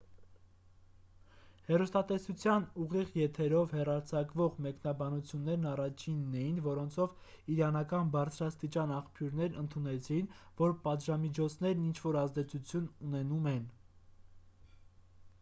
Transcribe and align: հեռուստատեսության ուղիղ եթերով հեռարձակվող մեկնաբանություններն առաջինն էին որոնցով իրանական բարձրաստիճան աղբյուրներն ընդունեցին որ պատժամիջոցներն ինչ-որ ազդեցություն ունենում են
հեռուստատեսության 1.65 2.63
ուղիղ 2.83 3.11
եթերով 3.17 3.75
հեռարձակվող 3.79 4.55
մեկնաբանություններն 4.67 5.67
առաջինն 5.73 6.39
էին 6.45 6.57
որոնցով 6.69 7.29
իրանական 7.57 8.09
բարձրաստիճան 8.17 8.95
աղբյուրներն 8.97 9.61
ընդունեցին 9.67 10.33
որ 10.65 10.75
պատժամիջոցներն 10.89 11.85
ինչ-որ 11.91 12.19
ազդեցություն 12.25 12.89
ունենում 13.11 13.51
են 13.55 13.63